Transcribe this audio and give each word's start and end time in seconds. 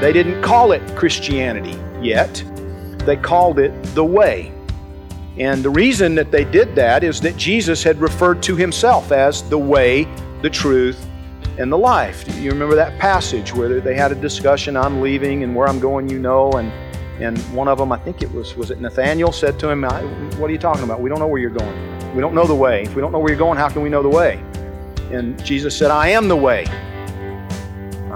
They 0.00 0.12
didn't 0.12 0.40
call 0.42 0.72
it 0.72 0.80
Christianity 0.96 1.78
yet. 2.00 2.42
They 3.04 3.16
called 3.16 3.58
it 3.58 3.70
the 3.94 4.04
way. 4.04 4.52
And 5.38 5.62
the 5.62 5.70
reason 5.70 6.14
that 6.14 6.30
they 6.30 6.44
did 6.44 6.74
that 6.74 7.04
is 7.04 7.20
that 7.20 7.36
Jesus 7.36 7.82
had 7.82 8.00
referred 8.00 8.42
to 8.44 8.56
himself 8.56 9.12
as 9.12 9.42
the 9.48 9.58
way, 9.58 10.04
the 10.42 10.50
truth, 10.50 11.06
and 11.58 11.70
the 11.70 11.76
life. 11.78 12.24
You 12.36 12.50
remember 12.50 12.74
that 12.76 12.98
passage 12.98 13.54
where 13.54 13.80
they 13.80 13.94
had 13.94 14.10
a 14.12 14.14
discussion, 14.14 14.76
I'm 14.76 15.00
leaving 15.02 15.42
and 15.42 15.54
where 15.54 15.68
I'm 15.68 15.78
going 15.78 16.08
you 16.08 16.18
know, 16.18 16.50
and 16.52 16.72
and 17.22 17.38
one 17.54 17.68
of 17.68 17.76
them, 17.76 17.92
I 17.92 17.98
think 17.98 18.22
it 18.22 18.32
was, 18.32 18.56
was 18.56 18.70
it 18.70 18.80
Nathaniel, 18.80 19.30
said 19.30 19.58
to 19.58 19.68
him, 19.68 19.84
"I- 19.84 20.00
What 20.38 20.48
are 20.48 20.52
you 20.54 20.58
talking 20.58 20.84
about? 20.84 21.02
We 21.02 21.10
don't 21.10 21.18
know 21.18 21.26
where 21.26 21.38
you're 21.38 21.50
going. 21.50 22.14
We 22.14 22.22
don't 22.22 22.34
know 22.34 22.46
the 22.46 22.54
way. 22.54 22.84
If 22.84 22.94
we 22.94 23.02
don't 23.02 23.12
know 23.12 23.18
where 23.18 23.28
you're 23.28 23.38
going, 23.38 23.58
how 23.58 23.68
can 23.68 23.82
we 23.82 23.90
know 23.90 24.02
the 24.02 24.08
way? 24.08 24.42
And 25.12 25.42
Jesus 25.44 25.76
said, 25.76 25.90
I 25.90 26.08
am 26.08 26.28
the 26.28 26.36
way. 26.36 26.64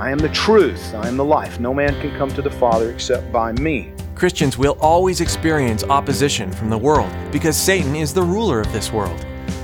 I 0.05 0.11
am 0.11 0.19
the 0.19 0.29
truth. 0.29 0.95
I 0.95 1.09
am 1.09 1.17
the 1.17 1.25
life. 1.25 1.59
No 1.59 1.73
man 1.73 1.99
can 1.99 2.15
come 2.19 2.29
to 2.35 2.43
the 2.43 2.51
Father 2.51 2.91
except 2.91 3.33
by 3.33 3.53
me. 3.53 3.91
Christians 4.15 4.59
will 4.59 4.77
always 4.79 5.23
experience 5.23 5.83
opposition 5.83 6.53
from 6.53 6.69
the 6.69 6.77
world 6.77 7.11
because 7.33 7.57
Satan 7.57 7.97
is 7.97 8.13
the 8.13 8.21
ruler 8.23 8.61
of 8.61 8.71
this 8.71 8.93
world. 8.93 9.19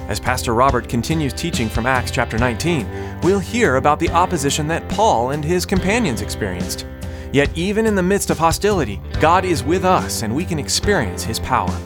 As 0.09 0.19
Pastor 0.19 0.55
Robert 0.55 0.89
continues 0.89 1.35
teaching 1.35 1.69
from 1.69 1.85
Acts 1.85 2.11
chapter 2.11 2.39
19, 2.39 3.21
we'll 3.23 3.39
hear 3.39 3.77
about 3.77 4.01
the 4.01 4.09
opposition 4.09 4.67
that 4.69 4.89
Paul 4.89 5.33
and 5.33 5.45
his 5.45 5.67
companions 5.67 6.23
experienced. 6.23 6.87
Yet, 7.35 7.51
even 7.55 7.85
in 7.85 7.95
the 7.95 8.03
midst 8.03 8.31
of 8.31 8.39
hostility, 8.39 8.99
God 9.21 9.45
is 9.45 9.63
with 9.63 9.85
us 9.85 10.23
and 10.23 10.35
we 10.35 10.47
can 10.47 10.59
experience 10.59 11.23
his 11.23 11.39
power. 11.39 11.77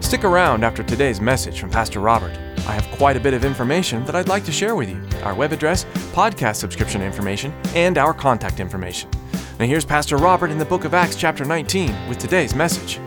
Stick 0.00 0.24
around 0.24 0.64
after 0.64 0.82
today's 0.82 1.20
message 1.20 1.60
from 1.60 1.68
Pastor 1.68 2.00
Robert. 2.00 2.51
I 2.64 2.74
have 2.74 2.86
quite 2.96 3.16
a 3.16 3.20
bit 3.20 3.34
of 3.34 3.44
information 3.44 4.04
that 4.04 4.14
I'd 4.14 4.28
like 4.28 4.44
to 4.44 4.52
share 4.52 4.76
with 4.76 4.88
you 4.88 5.02
our 5.24 5.34
web 5.34 5.52
address, 5.52 5.84
podcast 6.12 6.56
subscription 6.56 7.02
information, 7.02 7.52
and 7.74 7.98
our 7.98 8.14
contact 8.14 8.60
information. 8.60 9.10
Now, 9.58 9.66
here's 9.66 9.84
Pastor 9.84 10.16
Robert 10.16 10.50
in 10.50 10.58
the 10.58 10.64
book 10.64 10.84
of 10.84 10.94
Acts, 10.94 11.16
chapter 11.16 11.44
19, 11.44 12.08
with 12.08 12.18
today's 12.18 12.54
message. 12.54 13.00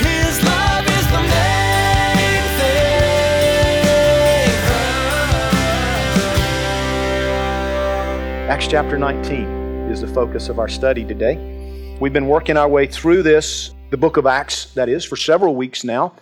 His 0.00 0.42
love 0.42 0.86
is 0.86 1.06
the 1.06 1.22
main 1.22 2.42
thing. 2.58 2.98
Acts 8.50 8.66
chapter 8.66 8.98
19 8.98 9.88
is 9.88 10.00
the 10.00 10.08
focus 10.08 10.48
of 10.48 10.58
our 10.58 10.68
study 10.68 11.04
today. 11.04 11.96
We've 12.00 12.12
been 12.12 12.26
working 12.26 12.56
our 12.56 12.68
way 12.68 12.86
through 12.86 13.22
this, 13.22 13.72
the 13.90 13.96
book 13.96 14.16
of 14.16 14.26
Acts, 14.26 14.74
that 14.74 14.88
is, 14.88 15.04
for 15.04 15.16
several 15.16 15.54
weeks 15.54 15.84
now. 15.84 16.12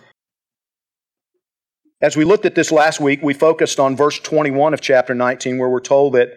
As 1.99 2.15
we 2.15 2.25
looked 2.25 2.45
at 2.45 2.53
this 2.53 2.71
last 2.71 2.99
week, 2.99 3.21
we 3.23 3.33
focused 3.33 3.79
on 3.79 3.95
verse 3.95 4.19
21 4.19 4.75
of 4.75 4.81
chapter 4.81 5.15
19, 5.15 5.57
where 5.57 5.69
we're 5.69 5.79
told 5.79 6.13
that 6.13 6.29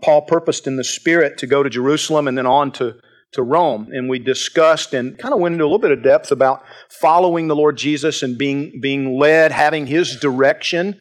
Paul 0.00 0.22
purposed 0.22 0.68
in 0.68 0.76
the 0.76 0.84
Spirit 0.84 1.38
to 1.38 1.46
go 1.48 1.64
to 1.64 1.68
Jerusalem 1.68 2.28
and 2.28 2.38
then 2.38 2.46
on 2.46 2.70
to, 2.72 2.94
to 3.32 3.42
Rome. 3.42 3.88
And 3.90 4.08
we 4.08 4.20
discussed 4.20 4.94
and 4.94 5.18
kind 5.18 5.34
of 5.34 5.40
went 5.40 5.54
into 5.54 5.64
a 5.64 5.66
little 5.66 5.80
bit 5.80 5.90
of 5.90 6.04
depth 6.04 6.30
about 6.30 6.62
following 6.88 7.48
the 7.48 7.56
Lord 7.56 7.76
Jesus 7.76 8.22
and 8.22 8.38
being, 8.38 8.78
being 8.80 9.18
led, 9.18 9.50
having 9.50 9.88
His 9.88 10.20
direction 10.20 11.00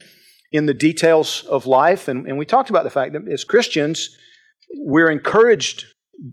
in 0.52 0.66
the 0.66 0.74
details 0.74 1.44
of 1.44 1.68
life. 1.68 2.08
And, 2.08 2.26
and 2.26 2.40
we 2.40 2.46
talked 2.46 2.72
about 2.72 2.86
the 2.86 2.90
fact 2.90 3.14
that 3.14 3.32
as 3.32 3.44
Christians, 3.44 4.18
we're 4.74 5.12
encouraged 5.12 5.86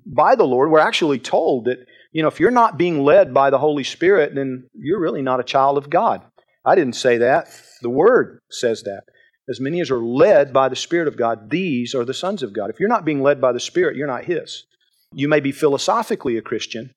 by 0.07 0.37
the 0.37 0.45
Lord. 0.45 0.71
We're 0.71 0.79
actually 0.79 1.19
told 1.19 1.67
that, 1.67 1.85
you 2.13 2.23
know, 2.23 2.29
if 2.29 2.41
you're 2.41 2.51
not 2.51 2.79
being 2.79 3.05
led 3.05 3.35
by 3.35 3.51
the 3.51 3.59
Holy 3.59 3.85
Spirit, 3.85 4.35
then 4.35 4.71
you're 4.73 5.03
really 5.03 5.21
not 5.21 5.41
a 5.41 5.45
child 5.45 5.77
of 5.77 5.91
God. 5.91 6.23
I 6.65 6.77
didn't 6.77 6.97
say 6.97 7.19
that. 7.19 7.49
The 7.85 7.91
Word 7.91 8.41
says 8.51 8.83
that. 8.85 9.03
As 9.47 9.61
many 9.61 9.79
as 9.83 9.91
are 9.91 10.03
led 10.03 10.55
by 10.55 10.71
the 10.71 10.75
Spirit 10.75 11.07
of 11.07 11.19
God, 11.19 11.51
these 11.51 11.95
are 11.95 12.07
the 12.07 12.15
sons 12.15 12.43
of 12.43 12.55
God. 12.55 12.71
If 12.71 12.81
you're 12.81 12.89
not 12.89 13.05
being 13.05 13.23
led 13.23 13.43
by 13.43 13.53
the 13.53 13.61
Spirit, 13.61 13.95
you're 13.95 14.07
not 14.07 14.25
His. 14.25 14.65
You 15.13 15.29
may 15.29 15.41
be 15.41 15.53
philosophically 15.53 16.39
a 16.39 16.43
Christian, 16.43 16.93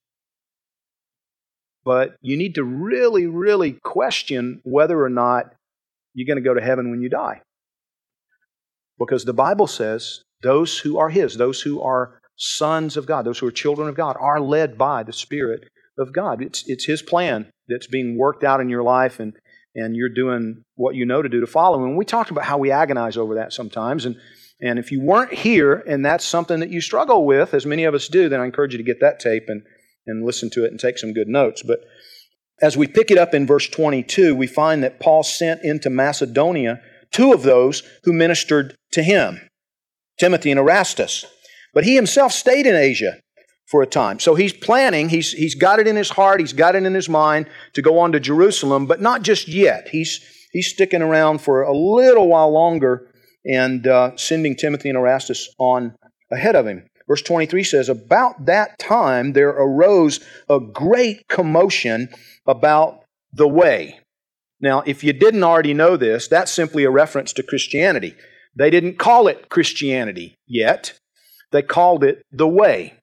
but 1.84 2.16
you 2.22 2.38
need 2.38 2.56
to 2.56 2.64
really, 2.64 3.26
really 3.26 3.74
question 3.74 4.62
whether 4.64 5.04
or 5.04 5.10
not 5.10 5.54
you're 6.14 6.26
going 6.26 6.42
to 6.42 6.50
go 6.50 6.54
to 6.54 6.66
heaven 6.66 6.90
when 6.90 7.02
you 7.02 7.10
die. 7.10 7.42
Because 8.98 9.26
the 9.26 9.34
Bible 9.34 9.68
says 9.68 10.22
those 10.42 10.80
who 10.80 10.98
are 10.98 11.10
His, 11.10 11.36
those 11.36 11.62
who 11.62 11.82
are 11.82 12.22
sons 12.38 12.96
of 12.96 13.06
God, 13.06 13.26
those 13.26 13.40
who 13.40 13.48
are 13.48 13.52
children 13.52 13.90
of 13.90 13.96
God, 13.96 14.16
are 14.22 14.40
led 14.40 14.78
by 14.78 15.04
the 15.04 15.12
Spirit 15.12 15.68
of 16.00 16.14
God. 16.14 16.42
It's, 16.42 16.64
it's 16.68 16.86
His 16.86 17.02
plan 17.02 17.52
that's 17.68 17.88
being 17.88 18.18
worked 18.18 18.46
out 18.46 18.62
in 18.62 18.70
your 18.70 18.84
life, 18.84 19.20
and, 19.20 19.34
and 19.78 19.96
you're 19.96 20.10
doing 20.10 20.64
what 20.76 20.96
you 20.96 21.06
know 21.06 21.22
to 21.22 21.30
do 21.30 21.40
to 21.40 21.48
follow 21.48 21.78
Him. 21.78 21.90
And 21.90 21.98
we 21.98 22.04
talked 22.04 22.32
about 22.32 22.44
how 22.44 22.58
we 22.58 22.72
agonize 22.72 23.16
over 23.16 23.36
that 23.36 23.54
sometimes. 23.54 24.06
And, 24.06 24.18
and 24.60 24.80
if 24.80 24.92
you 24.92 25.00
weren't 25.00 25.32
here 25.32 25.84
and 25.88 26.04
that's 26.04 26.26
something 26.26 26.60
that 26.60 26.72
you 26.72 26.82
struggle 26.82 27.26
with, 27.26 27.54
as 27.54 27.66
many 27.66 27.86
of 27.86 27.94
us 27.94 28.08
do, 28.08 28.28
then 28.28 28.42
I 28.42 28.46
encourage 28.46 28.74
you 28.74 28.80
to 28.80 28.84
get 28.84 29.00
that 29.02 29.20
tape 29.20 29.44
and, 29.48 29.62
and 30.08 30.26
listen 30.26 30.50
to 30.52 30.66
it 30.66 30.72
and 30.72 30.80
take 30.80 30.98
some 30.98 31.14
good 31.14 31.28
notes. 31.28 31.62
But 31.66 31.80
as 32.60 32.76
we 32.76 32.88
pick 32.88 33.12
it 33.12 33.20
up 33.20 33.36
in 33.36 33.46
verse 33.46 33.70
22, 33.70 34.36
we 34.36 34.48
find 34.48 34.84
that 34.84 35.00
Paul 35.00 35.22
sent 35.22 35.64
into 35.64 35.92
Macedonia 35.92 36.82
two 37.12 37.32
of 37.32 37.44
those 37.44 37.84
who 38.04 38.12
ministered 38.12 38.76
to 38.94 39.04
him, 39.04 39.40
Timothy 40.20 40.50
and 40.50 40.60
Erastus. 40.60 41.26
But 41.74 41.84
he 41.84 41.96
himself 41.96 42.32
stayed 42.32 42.66
in 42.66 42.76
Asia 42.76 43.20
for 43.68 43.82
a 43.82 43.88
time. 43.88 44.20
So 44.20 44.36
he's 44.36 44.54
planning, 44.54 45.10
he's, 45.10 45.32
he's 45.32 45.56
got 45.56 45.80
it 45.80 45.88
in 45.88 45.96
his 45.96 46.10
heart, 46.10 46.40
he's 46.40 46.54
got 46.54 46.76
it 46.76 46.84
in 46.84 46.94
his 46.94 47.10
mind 47.10 47.48
to 47.74 47.82
go 47.82 48.00
on 48.00 48.14
to 48.14 48.20
Jerusalem, 48.20 48.86
but 48.86 49.02
not 49.02 49.24
just 49.24 49.48
yet. 49.48 49.90
He's, 49.90 50.22
he's 50.54 50.70
sticking 50.70 51.02
around 51.02 51.42
for 51.42 51.64
a 51.64 51.76
little 51.76 52.30
while 52.30 52.52
longer 52.52 53.12
and 53.46 53.86
uh, 53.86 54.16
sending 54.16 54.56
Timothy 54.56 54.90
and 54.90 54.98
Erastus 54.98 55.50
on 55.60 55.96
ahead 56.32 56.56
of 56.56 56.66
him. 56.66 56.88
Verse 57.08 57.22
23 57.22 57.64
says, 57.64 57.90
About 57.90 58.46
that 58.46 58.80
time 58.80 59.34
there 59.34 59.50
arose 59.50 60.20
a 60.50 60.60
great 60.60 61.28
commotion 61.28 62.10
about 62.46 63.04
the 63.34 63.48
way. 63.48 64.00
Now, 64.60 64.82
if 64.86 65.04
you 65.04 65.14
didn't 65.14 65.44
already 65.44 65.74
know 65.74 65.98
this, 65.98 66.28
that's 66.28 66.52
simply 66.52 66.84
a 66.84 66.90
reference 66.90 67.34
to 67.34 67.44
Christianity. 67.44 68.16
They 68.56 68.70
didn't 68.70 68.98
call 68.98 69.28
it 69.28 69.50
Christianity 69.50 70.36
yet, 70.48 70.98
they 71.52 71.62
called 71.62 72.04
it 72.04 72.22
the 72.32 72.48
way. 72.48 72.98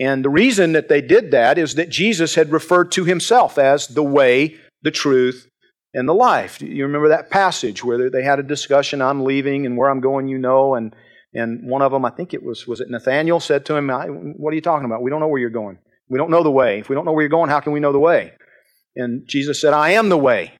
And 0.00 0.24
the 0.24 0.30
reason 0.30 0.72
that 0.72 0.88
they 0.88 1.02
did 1.02 1.30
that 1.32 1.58
is 1.58 1.74
that 1.74 1.90
Jesus 1.90 2.34
had 2.34 2.50
referred 2.50 2.90
to 2.92 3.04
himself 3.04 3.58
as 3.58 3.86
the 3.86 4.02
way, 4.02 4.56
the 4.82 4.90
truth, 4.90 5.46
and 5.92 6.08
the 6.08 6.14
life. 6.14 6.62
You 6.62 6.84
remember 6.86 7.08
that 7.08 7.30
passage 7.30 7.84
where 7.84 8.08
they 8.08 8.22
had 8.22 8.38
a 8.38 8.42
discussion, 8.42 9.02
I'm 9.02 9.24
leaving 9.24 9.66
and 9.66 9.76
where 9.76 9.90
I'm 9.90 10.00
going 10.00 10.28
you 10.28 10.38
know, 10.38 10.74
and 10.74 10.94
and 11.32 11.68
one 11.68 11.82
of 11.82 11.92
them, 11.92 12.04
I 12.04 12.10
think 12.10 12.34
it 12.34 12.42
was, 12.42 12.66
was 12.66 12.80
it 12.80 12.90
Nathaniel, 12.90 13.38
said 13.38 13.64
to 13.66 13.76
him, 13.76 13.88
What 13.88 14.52
are 14.52 14.56
you 14.56 14.60
talking 14.60 14.84
about? 14.84 15.02
We 15.02 15.10
don't 15.10 15.20
know 15.20 15.28
where 15.28 15.40
you're 15.40 15.50
going. 15.50 15.78
We 16.08 16.18
don't 16.18 16.30
know 16.30 16.42
the 16.42 16.50
way. 16.50 16.80
If 16.80 16.88
we 16.88 16.96
don't 16.96 17.04
know 17.04 17.12
where 17.12 17.22
you're 17.22 17.28
going, 17.28 17.50
how 17.50 17.60
can 17.60 17.72
we 17.72 17.78
know 17.78 17.92
the 17.92 18.00
way? 18.00 18.32
And 18.96 19.28
Jesus 19.28 19.60
said, 19.60 19.72
I 19.72 19.90
am 19.90 20.08
the 20.08 20.18
way. 20.18 20.54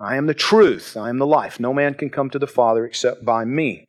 I 0.00 0.16
am 0.16 0.26
the 0.26 0.34
truth. 0.34 0.96
I 0.96 1.08
am 1.10 1.18
the 1.18 1.26
life. 1.26 1.60
No 1.60 1.72
man 1.72 1.94
can 1.94 2.10
come 2.10 2.28
to 2.30 2.38
the 2.38 2.48
Father 2.48 2.84
except 2.84 3.24
by 3.24 3.44
me. 3.44 3.84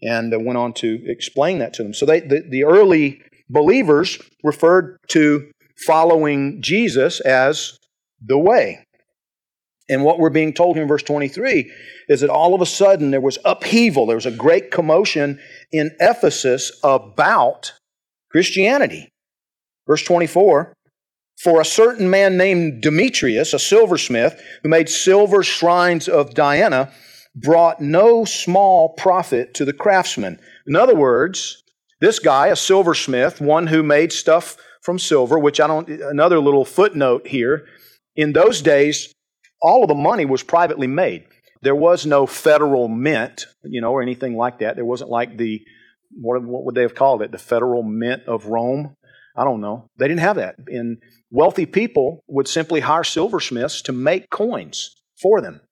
And 0.00 0.32
went 0.44 0.58
on 0.58 0.72
to 0.74 1.00
explain 1.06 1.58
that 1.58 1.74
to 1.74 1.82
them. 1.82 1.94
So 1.94 2.06
they, 2.06 2.20
the, 2.20 2.42
the 2.48 2.64
early 2.64 3.22
believers 3.48 4.18
referred 4.42 4.98
to 5.08 5.50
following 5.86 6.62
Jesus 6.62 7.20
as 7.20 7.78
the 8.24 8.38
way. 8.38 8.84
And 9.88 10.02
what 10.02 10.18
we're 10.18 10.30
being 10.30 10.54
told 10.54 10.76
here 10.76 10.82
in 10.82 10.88
verse 10.88 11.02
23 11.02 11.70
is 12.08 12.20
that 12.20 12.30
all 12.30 12.54
of 12.54 12.62
a 12.62 12.66
sudden 12.66 13.10
there 13.10 13.20
was 13.20 13.38
upheaval, 13.44 14.06
there 14.06 14.16
was 14.16 14.26
a 14.26 14.30
great 14.30 14.70
commotion 14.70 15.38
in 15.72 15.90
Ephesus 16.00 16.72
about 16.82 17.72
Christianity. 18.30 19.10
Verse 19.86 20.02
24 20.02 20.72
For 21.38 21.60
a 21.60 21.66
certain 21.66 22.08
man 22.08 22.38
named 22.38 22.82
Demetrius, 22.82 23.52
a 23.52 23.58
silversmith, 23.58 24.40
who 24.62 24.70
made 24.70 24.88
silver 24.88 25.42
shrines 25.42 26.08
of 26.08 26.32
Diana, 26.32 26.90
brought 27.34 27.80
no 27.80 28.24
small 28.24 28.94
profit 28.94 29.52
to 29.54 29.64
the 29.64 29.72
craftsmen. 29.72 30.38
In 30.66 30.76
other 30.76 30.94
words, 30.94 31.63
this 32.04 32.18
guy, 32.18 32.48
a 32.48 32.56
silversmith, 32.56 33.40
one 33.40 33.66
who 33.66 33.82
made 33.82 34.12
stuff 34.12 34.56
from 34.82 34.98
silver, 34.98 35.38
which 35.38 35.58
I 35.58 35.66
don't, 35.66 35.88
another 35.88 36.38
little 36.38 36.66
footnote 36.66 37.26
here, 37.26 37.66
in 38.14 38.34
those 38.34 38.60
days, 38.60 39.14
all 39.62 39.82
of 39.82 39.88
the 39.88 39.94
money 39.94 40.26
was 40.26 40.42
privately 40.42 40.86
made. 40.86 41.24
There 41.62 41.74
was 41.74 42.04
no 42.04 42.26
federal 42.26 42.88
mint, 42.88 43.46
you 43.62 43.80
know, 43.80 43.90
or 43.90 44.02
anything 44.02 44.36
like 44.36 44.58
that. 44.58 44.76
There 44.76 44.84
wasn't 44.84 45.08
like 45.08 45.38
the, 45.38 45.62
what, 46.20 46.42
what 46.42 46.64
would 46.64 46.74
they 46.74 46.82
have 46.82 46.94
called 46.94 47.22
it? 47.22 47.32
The 47.32 47.38
federal 47.38 47.82
mint 47.82 48.24
of 48.26 48.46
Rome? 48.46 48.96
I 49.34 49.44
don't 49.44 49.62
know. 49.62 49.88
They 49.96 50.06
didn't 50.06 50.20
have 50.20 50.36
that. 50.36 50.56
And 50.68 50.98
wealthy 51.30 51.64
people 51.64 52.22
would 52.28 52.48
simply 52.48 52.80
hire 52.80 53.02
silversmiths 53.04 53.80
to 53.82 53.92
make 53.92 54.28
coins 54.28 54.94
for 55.22 55.40
them. 55.40 55.62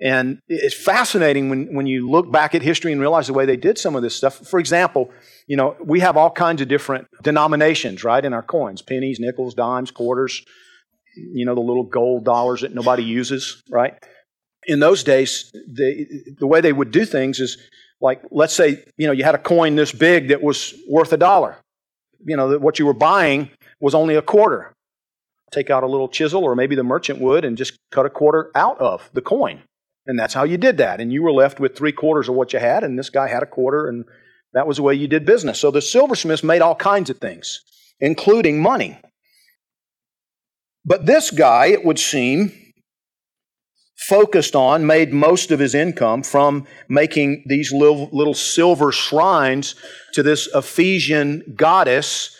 And 0.00 0.40
it's 0.46 0.74
fascinating 0.74 1.48
when, 1.48 1.74
when 1.74 1.86
you 1.86 2.10
look 2.10 2.30
back 2.30 2.54
at 2.54 2.60
history 2.60 2.92
and 2.92 3.00
realize 3.00 3.28
the 3.28 3.32
way 3.32 3.46
they 3.46 3.56
did 3.56 3.78
some 3.78 3.96
of 3.96 4.02
this 4.02 4.14
stuff. 4.14 4.36
For 4.46 4.60
example, 4.60 5.10
you 5.46 5.56
know, 5.56 5.74
we 5.82 6.00
have 6.00 6.18
all 6.18 6.30
kinds 6.30 6.60
of 6.60 6.68
different 6.68 7.08
denominations, 7.22 8.04
right, 8.04 8.22
in 8.22 8.34
our 8.34 8.42
coins 8.42 8.82
pennies, 8.82 9.18
nickels, 9.18 9.54
dimes, 9.54 9.90
quarters, 9.90 10.44
you 11.16 11.46
know, 11.46 11.54
the 11.54 11.62
little 11.62 11.84
gold 11.84 12.24
dollars 12.24 12.60
that 12.60 12.74
nobody 12.74 13.02
uses, 13.02 13.62
right? 13.70 13.94
In 14.64 14.80
those 14.80 15.02
days, 15.02 15.50
the, 15.52 16.06
the 16.38 16.46
way 16.46 16.60
they 16.60 16.72
would 16.72 16.90
do 16.90 17.06
things 17.06 17.40
is 17.40 17.56
like, 18.00 18.20
let's 18.30 18.52
say, 18.52 18.84
you 18.98 19.06
know, 19.06 19.12
you 19.12 19.24
had 19.24 19.34
a 19.34 19.38
coin 19.38 19.76
this 19.76 19.92
big 19.92 20.28
that 20.28 20.42
was 20.42 20.74
worth 20.88 21.12
a 21.12 21.16
dollar. 21.16 21.56
You 22.24 22.36
know, 22.36 22.58
what 22.58 22.78
you 22.78 22.84
were 22.84 22.92
buying 22.92 23.50
was 23.80 23.94
only 23.94 24.16
a 24.16 24.22
quarter. 24.22 24.74
Take 25.52 25.70
out 25.70 25.84
a 25.84 25.86
little 25.86 26.08
chisel, 26.08 26.42
or 26.42 26.54
maybe 26.56 26.74
the 26.74 26.82
merchant 26.82 27.20
would, 27.20 27.44
and 27.44 27.56
just 27.56 27.78
cut 27.92 28.04
a 28.04 28.10
quarter 28.10 28.50
out 28.54 28.78
of 28.78 29.08
the 29.14 29.22
coin. 29.22 29.62
And 30.06 30.18
that's 30.18 30.34
how 30.34 30.44
you 30.44 30.56
did 30.56 30.76
that. 30.78 31.00
And 31.00 31.12
you 31.12 31.22
were 31.22 31.32
left 31.32 31.58
with 31.58 31.76
three 31.76 31.92
quarters 31.92 32.28
of 32.28 32.34
what 32.34 32.52
you 32.52 32.58
had, 32.58 32.84
and 32.84 32.98
this 32.98 33.10
guy 33.10 33.28
had 33.28 33.42
a 33.42 33.46
quarter, 33.46 33.88
and 33.88 34.04
that 34.52 34.66
was 34.66 34.76
the 34.76 34.82
way 34.82 34.94
you 34.94 35.08
did 35.08 35.26
business. 35.26 35.58
So 35.58 35.70
the 35.70 35.82
silversmiths 35.82 36.44
made 36.44 36.62
all 36.62 36.76
kinds 36.76 37.10
of 37.10 37.18
things, 37.18 37.60
including 38.00 38.62
money. 38.62 38.98
But 40.84 41.06
this 41.06 41.32
guy, 41.32 41.66
it 41.66 41.84
would 41.84 41.98
seem, 41.98 42.52
focused 43.96 44.54
on, 44.54 44.86
made 44.86 45.12
most 45.12 45.50
of 45.50 45.58
his 45.58 45.74
income 45.74 46.22
from 46.22 46.66
making 46.88 47.44
these 47.46 47.72
little, 47.72 48.08
little 48.12 48.34
silver 48.34 48.92
shrines 48.92 49.74
to 50.12 50.22
this 50.22 50.48
Ephesian 50.54 51.54
goddess 51.56 52.36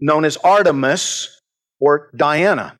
known 0.00 0.24
as 0.24 0.36
Artemis 0.38 1.40
or 1.78 2.10
Diana. 2.16 2.78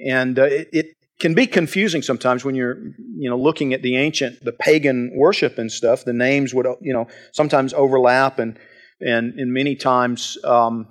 And 0.00 0.38
uh, 0.38 0.44
it, 0.44 0.68
it 0.72 0.86
can 1.20 1.34
be 1.34 1.46
confusing 1.46 2.02
sometimes 2.02 2.44
when 2.44 2.54
you're 2.54 2.78
you 3.16 3.30
know 3.30 3.38
looking 3.38 3.72
at 3.72 3.82
the 3.82 3.96
ancient 3.96 4.42
the 4.42 4.52
pagan 4.52 5.12
worship 5.14 5.58
and 5.58 5.70
stuff. 5.70 6.04
The 6.04 6.12
names 6.12 6.54
would 6.54 6.66
you 6.80 6.92
know 6.92 7.08
sometimes 7.32 7.72
overlap 7.72 8.38
and 8.38 8.58
and, 9.00 9.34
many 9.52 9.76
times 9.76 10.38
um, 10.44 10.86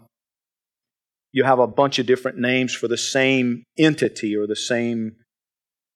you 1.32 1.44
have 1.46 1.58
a 1.60 1.68
bunch 1.68 1.98
of 2.00 2.06
different 2.06 2.38
names 2.38 2.74
for 2.74 2.88
the 2.88 2.98
same 2.98 3.64
entity 3.78 4.36
or 4.36 4.46
the 4.46 4.56
same 4.56 5.16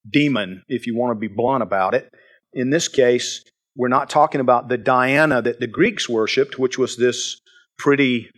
demon 0.10 0.64
if 0.68 0.88
you 0.88 0.98
want 0.98 1.12
to 1.12 1.20
be 1.20 1.28
blunt 1.28 1.62
about 1.62 1.94
it. 1.94 2.10
In 2.54 2.70
this 2.70 2.88
case 2.88 3.44
we're 3.78 3.88
not 3.88 4.10
talking 4.10 4.42
about 4.42 4.68
the 4.68 4.78
diana 4.78 5.42
that 5.42 5.60
the 5.60 5.68
greeks 5.68 6.10
worshipped 6.10 6.58
which 6.58 6.78
was 6.78 6.98
this 6.98 7.40
pretty 7.78 8.30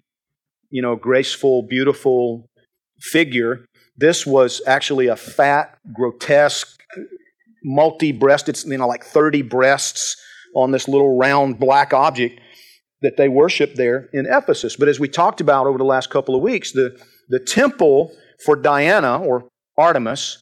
you 0.70 0.82
know 0.82 0.96
graceful 0.96 1.64
beautiful 1.64 2.50
figure 3.00 3.66
this 4.00 4.26
was 4.26 4.62
actually 4.66 5.08
a 5.08 5.16
fat, 5.16 5.78
grotesque, 5.94 6.80
multi-breasted, 7.64 8.58
you 8.66 8.78
know, 8.78 8.88
like 8.88 9.04
30 9.04 9.42
breasts 9.44 10.16
on 10.56 10.72
this 10.72 10.88
little 10.88 11.18
round 11.18 11.60
black 11.60 11.94
object 11.94 12.40
that 13.02 13.18
they 13.18 13.28
worshiped 13.28 13.76
there 13.78 14.10
in 14.14 14.26
Ephesus. 14.26 14.76
But 14.76 14.88
as 14.88 15.00
we 15.00 15.08
talked 15.08 15.42
about 15.42 15.68
over 15.68 15.78
the 15.78 15.84
last 15.84 16.10
couple 16.10 16.36
of 16.36 16.42
weeks, 16.42 16.72
the, 16.72 16.98
the 17.30 17.40
temple 17.40 18.12
for 18.46 18.56
Diana 18.56 19.22
or 19.22 19.48
Artemis 19.78 20.42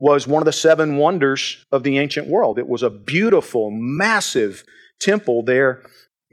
was 0.00 0.26
one 0.26 0.42
of 0.42 0.46
the 0.46 0.52
seven 0.52 0.96
wonders 0.96 1.64
of 1.72 1.82
the 1.82 1.98
ancient 1.98 2.28
world. 2.28 2.58
It 2.58 2.68
was 2.68 2.82
a 2.82 2.90
beautiful, 2.90 3.70
massive 3.70 4.64
temple 5.00 5.42
there 5.42 5.82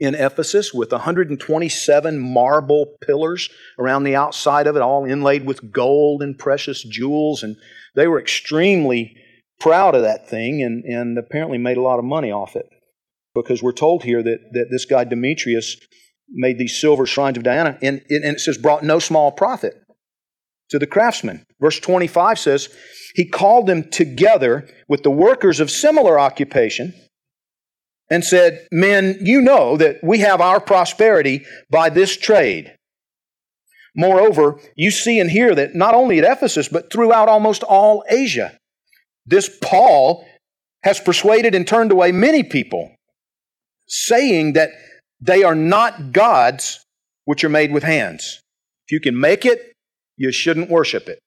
in 0.02 0.16
Ephesus 0.16 0.74
with 0.74 0.90
127 0.90 2.18
marble 2.18 2.96
pillars 3.06 3.48
around 3.78 4.02
the 4.02 4.16
outside 4.16 4.66
of 4.66 4.74
it, 4.74 4.82
all 4.82 5.04
inlaid 5.04 5.46
with 5.46 5.70
gold 5.70 6.22
and 6.22 6.36
precious 6.36 6.82
jewels. 6.82 7.44
And 7.44 7.56
they 7.94 8.08
were 8.08 8.20
extremely 8.20 9.16
proud 9.60 9.94
of 9.94 10.02
that 10.02 10.28
thing 10.28 10.60
and, 10.60 10.84
and 10.84 11.16
apparently 11.16 11.56
made 11.56 11.76
a 11.76 11.82
lot 11.82 12.00
of 12.00 12.04
money 12.04 12.32
off 12.32 12.56
it. 12.56 12.66
Because 13.32 13.62
we're 13.62 13.70
told 13.70 14.02
here 14.02 14.24
that, 14.24 14.38
that 14.50 14.66
this 14.72 14.84
guy 14.84 15.04
Demetrius 15.04 15.76
made 16.28 16.58
these 16.58 16.80
silver 16.80 17.06
shrines 17.06 17.36
of 17.36 17.44
Diana, 17.44 17.78
and, 17.80 18.02
and 18.10 18.24
it 18.24 18.40
says, 18.40 18.58
brought 18.58 18.82
no 18.82 18.98
small 18.98 19.30
profit 19.30 19.74
to 20.70 20.80
the 20.80 20.86
craftsmen. 20.86 21.46
Verse 21.60 21.78
25 21.78 22.40
says, 22.40 22.68
He 23.14 23.28
called 23.28 23.68
them 23.68 23.88
together 23.88 24.68
with 24.88 25.04
the 25.04 25.10
workers 25.10 25.60
of 25.60 25.70
similar 25.70 26.18
occupation 26.18 26.92
and 28.12 28.22
said, 28.22 28.68
Men, 28.70 29.16
you 29.22 29.40
know 29.40 29.78
that 29.78 30.04
we 30.04 30.18
have 30.18 30.42
our 30.42 30.60
prosperity 30.60 31.46
by 31.70 31.88
this 31.88 32.14
trade. 32.14 32.76
Moreover, 33.96 34.60
you 34.76 34.90
see 34.90 35.18
and 35.18 35.30
hear 35.30 35.54
that 35.54 35.74
not 35.74 35.94
only 35.94 36.18
at 36.18 36.30
Ephesus, 36.30 36.68
but 36.68 36.92
throughout 36.92 37.30
almost 37.30 37.62
all 37.62 38.04
Asia, 38.10 38.58
this 39.24 39.50
Paul 39.62 40.26
has 40.82 41.00
persuaded 41.00 41.54
and 41.54 41.66
turned 41.66 41.90
away 41.90 42.12
many 42.12 42.42
people, 42.42 42.94
saying 43.88 44.52
that 44.52 44.70
they 45.22 45.42
are 45.42 45.54
not 45.54 46.12
gods 46.12 46.84
which 47.24 47.44
are 47.44 47.48
made 47.48 47.72
with 47.72 47.82
hands. 47.82 48.42
If 48.88 48.92
you 48.92 49.00
can 49.00 49.18
make 49.18 49.46
it, 49.46 49.72
you 50.18 50.32
shouldn't 50.32 50.68
worship 50.68 51.08
it. 51.08 51.18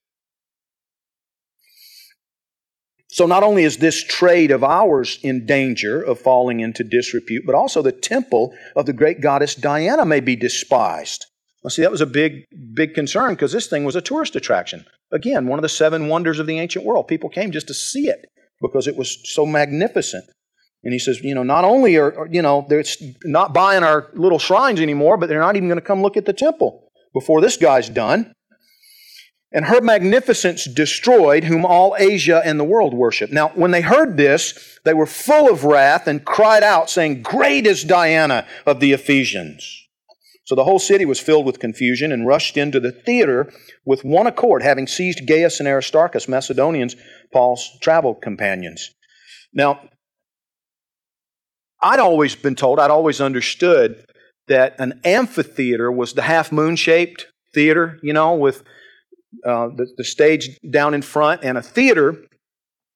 So 3.15 3.25
not 3.25 3.43
only 3.43 3.63
is 3.63 3.77
this 3.77 4.03
trade 4.03 4.51
of 4.51 4.61
ours 4.61 5.19
in 5.23 5.45
danger 5.45 6.01
of 6.01 6.19
falling 6.19 6.59
into 6.59 6.83
disrepute, 6.83 7.45
but 7.45 7.55
also 7.55 7.81
the 7.81 7.93
temple 7.93 8.53
of 8.75 8.87
the 8.87 8.91
great 8.91 9.21
goddess 9.21 9.55
Diana 9.55 10.03
may 10.03 10.19
be 10.19 10.35
despised. 10.35 11.25
See, 11.69 11.81
that 11.83 11.91
was 11.91 12.01
a 12.01 12.05
big, 12.05 12.43
big 12.73 12.93
concern 12.93 13.35
because 13.35 13.53
this 13.53 13.67
thing 13.67 13.85
was 13.85 13.95
a 13.95 14.01
tourist 14.01 14.35
attraction. 14.35 14.83
Again, 15.13 15.47
one 15.47 15.57
of 15.57 15.63
the 15.63 15.69
seven 15.69 16.09
wonders 16.09 16.39
of 16.39 16.45
the 16.45 16.59
ancient 16.59 16.83
world. 16.83 17.07
People 17.07 17.29
came 17.29 17.51
just 17.51 17.67
to 17.67 17.73
see 17.73 18.09
it 18.09 18.25
because 18.61 18.85
it 18.85 18.97
was 18.97 19.17
so 19.23 19.45
magnificent. 19.45 20.25
And 20.83 20.91
he 20.91 20.99
says, 20.99 21.21
you 21.21 21.35
know, 21.35 21.43
not 21.43 21.63
only 21.63 21.95
are, 21.95 22.27
you 22.29 22.41
know, 22.41 22.65
they're 22.67 22.83
not 23.23 23.53
buying 23.53 23.85
our 23.85 24.11
little 24.15 24.39
shrines 24.39 24.81
anymore, 24.81 25.15
but 25.15 25.29
they're 25.29 25.39
not 25.39 25.55
even 25.55 25.69
going 25.69 25.79
to 25.79 25.85
come 25.85 26.01
look 26.01 26.17
at 26.17 26.25
the 26.25 26.33
temple 26.33 26.91
before 27.13 27.39
this 27.39 27.55
guy's 27.55 27.87
done 27.87 28.33
and 29.55 29.65
her 29.65 29.79
magnificence 29.79 30.65
destroyed 30.65 31.45
whom 31.45 31.65
all 31.65 31.95
Asia 31.97 32.41
and 32.43 32.59
the 32.59 32.65
world 32.65 32.93
worship. 32.93 33.31
Now, 33.31 33.53
when 33.55 33.71
they 33.71 33.79
heard 33.79 34.17
this, 34.17 34.77
they 34.83 34.93
were 34.93 35.05
full 35.05 35.49
of 35.49 35.63
wrath 35.63 36.07
and 36.07 36.25
cried 36.25 36.61
out, 36.61 36.89
saying, 36.89 37.21
Great 37.21 37.65
is 37.65 37.85
Diana 37.85 38.45
of 38.65 38.81
the 38.81 38.91
Ephesians. 38.91 39.87
So 40.43 40.55
the 40.55 40.65
whole 40.65 40.77
city 40.77 41.05
was 41.05 41.21
filled 41.21 41.45
with 41.45 41.59
confusion 41.59 42.11
and 42.11 42.27
rushed 42.27 42.57
into 42.57 42.81
the 42.81 42.91
theater 42.91 43.49
with 43.85 44.03
one 44.03 44.27
accord, 44.27 44.61
having 44.61 44.87
seized 44.87 45.25
Gaius 45.25 45.61
and 45.61 45.69
Aristarchus, 45.69 46.27
Macedonians, 46.27 46.97
Paul's 47.31 47.79
travel 47.81 48.13
companions. 48.13 48.91
Now, 49.53 49.79
I'd 51.81 51.99
always 51.99 52.35
been 52.35 52.55
told, 52.55 52.77
I'd 52.77 52.91
always 52.91 53.21
understood 53.21 54.05
that 54.49 54.75
an 54.79 54.99
amphitheater 55.05 55.89
was 55.89 56.11
the 56.11 56.23
half 56.23 56.51
moon 56.51 56.75
shaped 56.75 57.27
theater, 57.53 57.99
you 58.03 58.11
know, 58.11 58.35
with 58.35 58.63
uh, 59.43 59.67
the, 59.67 59.87
the 59.97 60.03
stage 60.03 60.59
down 60.69 60.93
in 60.93 61.01
front, 61.01 61.43
and 61.43 61.57
a 61.57 61.61
theater 61.61 62.23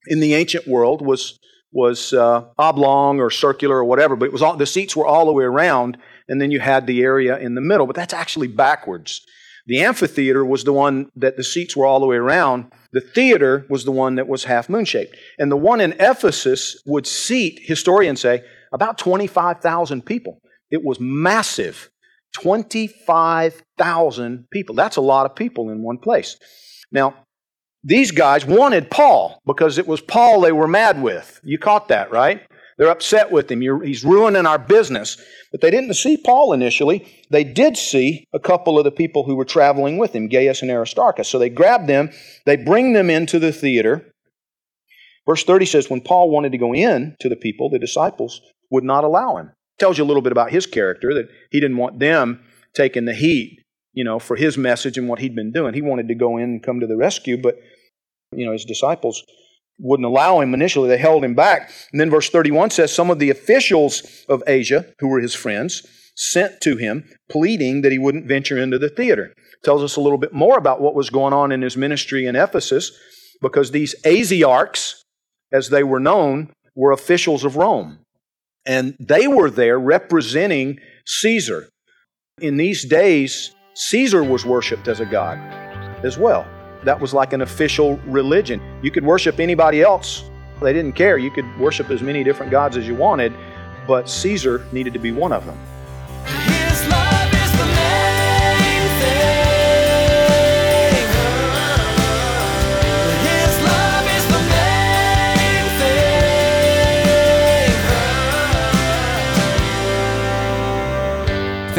in 0.08 0.20
the 0.20 0.34
ancient 0.34 0.68
world 0.68 1.06
was 1.06 1.40
was 1.72 2.14
uh, 2.14 2.46
oblong 2.58 3.20
or 3.20 3.30
circular 3.30 3.78
or 3.78 3.86
whatever, 3.86 4.16
but 4.16 4.26
it 4.26 4.34
was 4.34 4.42
all, 4.42 4.56
the 4.56 4.66
seats 4.66 4.96
were 4.96 5.06
all 5.06 5.28
the 5.28 5.32
way 5.32 5.44
around, 5.44 5.98
and 6.28 6.42
then 6.42 6.50
you 6.50 6.60
had 6.60 6.88
the 6.88 7.02
area 7.02 7.38
in 7.38 7.54
the 7.54 7.62
middle. 7.62 7.86
But 7.86 7.96
that's 7.96 8.14
actually 8.14 8.48
backwards. 8.48 9.22
The 9.68 9.82
amphitheater 9.82 10.44
was 10.44 10.64
the 10.64 10.74
one 10.74 11.12
that 11.16 11.38
the 11.38 11.44
seats 11.44 11.78
were 11.78 11.86
all 11.86 12.00
the 12.00 12.08
way 12.08 12.16
around. 12.16 12.72
The 12.92 13.02
theater 13.02 13.68
was 13.70 13.86
the 13.86 13.92
one 13.92 14.16
that 14.16 14.28
was 14.28 14.46
half 14.46 14.68
moon 14.68 14.86
shaped. 14.86 15.16
And 15.38 15.52
the 15.52 15.58
one 15.58 15.80
in 15.80 15.94
Ephesus 16.00 16.82
would 16.88 17.06
seat, 17.06 17.60
historians 17.62 18.22
say, 18.22 18.44
about 18.74 18.98
25,000 18.98 20.04
people. 20.04 20.42
It 20.72 20.84
was 20.84 21.00
massive. 21.00 21.92
25,000 22.34 24.48
people. 24.52 24.76
That's 24.76 24.98
a 24.98 25.02
lot 25.02 25.26
of 25.26 25.36
people 25.36 25.70
in 25.70 25.82
one 25.82 25.98
place. 25.98 26.38
Now, 26.92 27.16
these 27.84 28.12
guys 28.12 28.46
wanted 28.46 28.92
Paul 28.92 29.42
because 29.46 29.78
it 29.78 29.88
was 29.88 30.02
Paul 30.02 30.42
they 30.42 30.52
were 30.52 30.68
mad 30.68 31.02
with. 31.02 31.40
You 31.44 31.58
caught 31.58 31.88
that, 31.90 32.12
right? 32.12 32.42
They're 32.78 32.90
upset 32.90 33.32
with 33.32 33.50
him. 33.52 33.62
He's 33.62 34.04
ruining 34.06 34.46
our 34.46 34.60
business. 34.60 35.18
But 35.52 35.62
they 35.62 35.72
didn't 35.72 35.96
see 35.96 36.18
Paul 36.18 36.54
initially. 36.54 37.08
They 37.30 37.44
did 37.44 37.76
see 37.78 38.26
a 38.34 38.40
couple 38.40 38.78
of 38.78 38.86
the 38.86 38.92
people 38.92 39.24
who 39.24 39.36
were 39.36 39.46
traveling 39.46 39.98
with 39.98 40.16
him, 40.16 40.28
Gaius 40.28 40.62
and 40.62 40.70
Aristarchus. 40.72 41.28
So 41.28 41.40
they 41.40 41.50
grab 41.50 41.88
them, 41.88 42.12
they 42.46 42.56
bring 42.56 42.94
them 42.94 43.10
into 43.10 43.40
the 43.40 43.52
theater, 43.52 44.14
Verse 45.30 45.44
30 45.44 45.68
says, 45.68 45.90
When 45.92 46.02
Paul 46.02 46.32
wanted 46.32 46.54
to 46.54 46.58
go 46.58 46.74
in 46.74 47.16
to 47.20 47.30
the 47.30 47.36
people, 47.36 47.70
the 47.70 47.78
disciples 47.78 48.42
would 48.72 48.84
not 48.84 49.04
allow 49.04 49.38
him. 49.38 49.52
Tells 49.80 49.98
you 49.98 50.04
a 50.04 50.06
little 50.06 50.22
bit 50.22 50.32
about 50.32 50.52
his 50.52 50.66
character, 50.66 51.14
that 51.14 51.30
he 51.52 51.60
didn't 51.60 51.78
want 51.78 52.00
them 52.00 52.44
taking 52.74 53.06
the 53.06 53.14
heat, 53.14 53.64
you 53.94 54.04
know, 54.04 54.20
for 54.20 54.36
his 54.36 54.58
message 54.58 54.98
and 54.98 55.08
what 55.08 55.20
he'd 55.20 55.36
been 55.36 55.52
doing. 55.52 55.74
He 55.74 55.82
wanted 55.82 56.08
to 56.10 56.16
go 56.16 56.38
in 56.38 56.44
and 56.44 56.64
come 56.64 56.80
to 56.80 56.88
the 56.88 56.98
rescue, 56.98 57.42
but, 57.42 57.56
you 58.32 58.46
know, 58.46 58.52
his 58.52 58.66
disciples 58.66 59.24
wouldn't 59.80 60.06
allow 60.06 60.42
him 60.42 60.54
initially. 60.54 60.90
They 60.90 60.98
held 60.98 61.24
him 61.24 61.34
back. 61.34 61.72
And 61.92 62.00
then 62.00 62.10
verse 62.10 62.30
31 62.30 62.72
says, 62.72 62.94
Some 62.94 63.10
of 63.10 63.20
the 63.20 63.30
officials 63.30 64.04
of 64.28 64.44
Asia, 64.46 64.86
who 65.00 65.08
were 65.08 65.22
his 65.22 65.34
friends, 65.34 65.86
sent 66.16 66.60
to 66.62 66.76
him, 66.76 67.10
pleading 67.30 67.82
that 67.82 67.92
he 67.92 67.98
wouldn't 67.98 68.28
venture 68.28 68.58
into 68.58 68.78
the 68.78 68.90
theater. 68.90 69.34
Tells 69.64 69.82
us 69.82 69.96
a 69.96 70.02
little 70.02 70.18
bit 70.18 70.34
more 70.34 70.58
about 70.58 70.82
what 70.82 70.96
was 70.96 71.10
going 71.10 71.34
on 71.34 71.52
in 71.52 71.62
his 71.62 71.78
ministry 71.78 72.26
in 72.26 72.36
Ephesus, 72.36 72.92
because 73.42 73.72
these 73.72 73.96
Asiarchs, 74.04 74.96
as 75.52 75.70
they 75.70 75.84
were 75.84 76.00
known, 76.00 76.52
were 76.76 76.92
officials 76.92 77.46
of 77.46 77.56
Rome. 77.56 78.00
And 78.70 78.96
they 79.00 79.28
were 79.28 79.50
there 79.50 79.80
representing 79.80 80.78
Caesar. 81.08 81.70
In 82.40 82.56
these 82.56 82.86
days, 82.86 83.56
Caesar 83.74 84.24
was 84.24 84.46
worshiped 84.46 84.88
as 84.88 85.00
a 85.00 85.08
god 85.08 85.40
as 86.06 86.20
well. 86.20 86.48
That 86.84 87.02
was 87.02 87.12
like 87.12 87.34
an 87.34 87.42
official 87.42 87.98
religion. 88.06 88.62
You 88.84 88.92
could 88.92 89.04
worship 89.04 89.40
anybody 89.40 89.82
else, 89.82 90.24
they 90.62 90.72
didn't 90.72 90.94
care. 90.94 91.18
You 91.18 91.32
could 91.32 91.48
worship 91.58 91.90
as 91.90 92.04
many 92.04 92.24
different 92.24 92.52
gods 92.52 92.78
as 92.78 92.88
you 92.88 92.94
wanted, 92.94 93.34
but 93.88 94.08
Caesar 94.08 94.64
needed 94.72 94.94
to 94.94 95.00
be 95.00 95.12
one 95.12 95.34
of 95.34 95.48
them. 95.48 95.58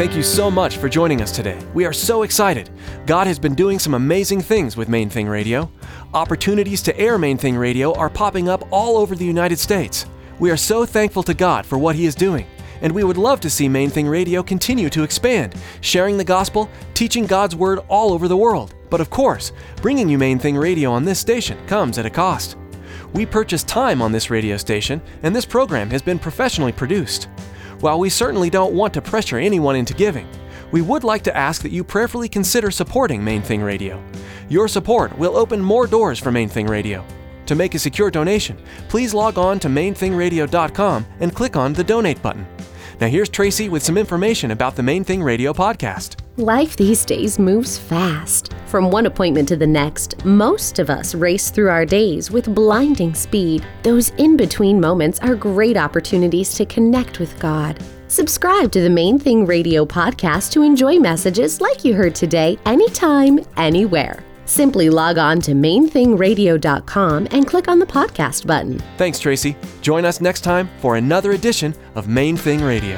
Thank 0.01 0.15
you 0.15 0.23
so 0.23 0.49
much 0.49 0.77
for 0.77 0.89
joining 0.89 1.21
us 1.21 1.31
today. 1.31 1.63
We 1.75 1.85
are 1.85 1.93
so 1.93 2.23
excited. 2.23 2.71
God 3.05 3.27
has 3.27 3.37
been 3.37 3.53
doing 3.53 3.77
some 3.77 3.93
amazing 3.93 4.41
things 4.41 4.75
with 4.75 4.89
Main 4.89 5.11
Thing 5.11 5.27
Radio. 5.27 5.71
Opportunities 6.15 6.81
to 6.81 6.99
air 6.99 7.19
Main 7.19 7.37
Thing 7.37 7.55
Radio 7.55 7.93
are 7.93 8.09
popping 8.09 8.49
up 8.49 8.67
all 8.71 8.97
over 8.97 9.13
the 9.13 9.23
United 9.23 9.59
States. 9.59 10.07
We 10.39 10.49
are 10.49 10.57
so 10.57 10.87
thankful 10.87 11.21
to 11.21 11.35
God 11.35 11.67
for 11.67 11.77
what 11.77 11.95
He 11.95 12.07
is 12.07 12.15
doing, 12.15 12.47
and 12.81 12.91
we 12.91 13.03
would 13.03 13.19
love 13.19 13.41
to 13.41 13.49
see 13.51 13.69
Main 13.69 13.91
Thing 13.91 14.07
Radio 14.07 14.41
continue 14.41 14.89
to 14.89 15.03
expand, 15.03 15.53
sharing 15.81 16.17
the 16.17 16.23
gospel, 16.23 16.67
teaching 16.95 17.27
God's 17.27 17.55
Word 17.55 17.77
all 17.87 18.11
over 18.11 18.27
the 18.27 18.35
world. 18.35 18.73
But 18.89 19.01
of 19.01 19.11
course, 19.11 19.51
bringing 19.83 20.09
you 20.09 20.17
Main 20.17 20.39
Thing 20.39 20.57
Radio 20.57 20.91
on 20.91 21.05
this 21.05 21.19
station 21.19 21.63
comes 21.67 21.99
at 21.99 22.07
a 22.07 22.09
cost. 22.09 22.57
We 23.13 23.27
purchase 23.27 23.63
time 23.63 24.01
on 24.01 24.11
this 24.11 24.31
radio 24.31 24.57
station, 24.57 24.99
and 25.21 25.35
this 25.35 25.45
program 25.45 25.91
has 25.91 26.01
been 26.01 26.17
professionally 26.17 26.71
produced. 26.71 27.27
While 27.81 27.97
we 27.97 28.09
certainly 28.09 28.51
don't 28.51 28.75
want 28.75 28.93
to 28.93 29.01
pressure 29.01 29.39
anyone 29.39 29.75
into 29.75 29.95
giving, 29.95 30.27
we 30.71 30.83
would 30.83 31.03
like 31.03 31.23
to 31.23 31.35
ask 31.35 31.63
that 31.63 31.71
you 31.71 31.83
prayerfully 31.83 32.29
consider 32.29 32.69
supporting 32.69 33.23
Main 33.23 33.41
Thing 33.41 33.63
Radio. 33.63 34.01
Your 34.49 34.67
support 34.67 35.17
will 35.17 35.35
open 35.35 35.59
more 35.59 35.87
doors 35.87 36.19
for 36.19 36.31
Main 36.31 36.47
Thing 36.47 36.67
Radio. 36.67 37.03
To 37.47 37.55
make 37.55 37.73
a 37.73 37.79
secure 37.79 38.11
donation, 38.11 38.57
please 38.87 39.15
log 39.15 39.39
on 39.39 39.57
to 39.59 39.67
mainthingradio.com 39.67 41.05
and 41.21 41.35
click 41.35 41.55
on 41.55 41.73
the 41.73 41.83
donate 41.83 42.21
button. 42.21 42.45
Now 42.99 43.07
here's 43.07 43.29
Tracy 43.29 43.67
with 43.67 43.81
some 43.81 43.97
information 43.97 44.51
about 44.51 44.75
the 44.75 44.83
Main 44.83 45.03
Thing 45.03 45.23
Radio 45.23 45.51
podcast. 45.51 46.20
Life 46.37 46.77
these 46.77 47.03
days 47.03 47.37
moves 47.37 47.77
fast. 47.77 48.53
From 48.67 48.89
one 48.89 49.05
appointment 49.05 49.49
to 49.49 49.57
the 49.57 49.67
next, 49.67 50.23
most 50.23 50.79
of 50.79 50.89
us 50.89 51.13
race 51.13 51.49
through 51.49 51.69
our 51.69 51.85
days 51.85 52.31
with 52.31 52.55
blinding 52.55 53.13
speed. 53.13 53.65
Those 53.83 54.11
in 54.11 54.37
between 54.37 54.79
moments 54.79 55.19
are 55.19 55.35
great 55.35 55.75
opportunities 55.75 56.53
to 56.53 56.65
connect 56.65 57.19
with 57.19 57.37
God. 57.37 57.83
Subscribe 58.07 58.71
to 58.71 58.79
the 58.79 58.89
Main 58.89 59.19
Thing 59.19 59.45
Radio 59.45 59.85
podcast 59.85 60.53
to 60.53 60.61
enjoy 60.61 60.99
messages 60.99 61.59
like 61.59 61.83
you 61.83 61.93
heard 61.93 62.15
today, 62.15 62.57
anytime, 62.65 63.41
anywhere. 63.57 64.23
Simply 64.45 64.89
log 64.89 65.17
on 65.17 65.41
to 65.41 65.51
mainthingradio.com 65.51 67.27
and 67.31 67.45
click 67.45 67.67
on 67.67 67.79
the 67.79 67.85
podcast 67.85 68.47
button. 68.47 68.79
Thanks, 68.97 69.19
Tracy. 69.19 69.57
Join 69.81 70.05
us 70.05 70.21
next 70.21 70.41
time 70.41 70.69
for 70.79 70.95
another 70.95 71.31
edition 71.31 71.75
of 71.95 72.07
Main 72.07 72.37
Thing 72.37 72.63
Radio. 72.63 72.97